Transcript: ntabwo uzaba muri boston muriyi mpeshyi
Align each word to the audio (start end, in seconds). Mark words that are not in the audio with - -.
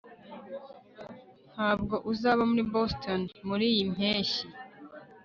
ntabwo 1.53 1.95
uzaba 2.11 2.41
muri 2.49 2.63
boston 2.73 3.21
muriyi 3.47 3.81
mpeshyi 3.95 4.45